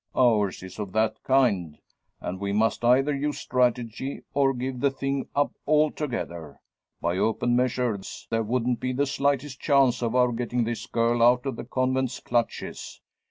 Ours 0.15 0.63
is 0.63 0.79
of 0.79 0.93
that 0.93 1.21
kind, 1.23 1.77
and 2.19 2.39
we 2.39 2.51
must 2.51 2.83
either 2.83 3.13
use 3.13 3.37
strategy, 3.37 4.23
or 4.33 4.51
give 4.51 4.79
the 4.79 4.89
thing 4.89 5.27
up 5.35 5.51
altogether. 5.67 6.59
By 7.01 7.17
open 7.19 7.55
measures 7.55 8.25
there 8.31 8.41
wouldn't 8.41 8.79
be 8.79 8.93
the 8.93 9.05
slightest 9.05 9.59
chance 9.59 10.01
of 10.01 10.15
our 10.15 10.31
getting 10.31 10.63
this 10.63 10.87
girl 10.87 11.21
out 11.21 11.45
of 11.45 11.55
the 11.55 11.65
convent's 11.65 12.19
clutches. 12.19 12.99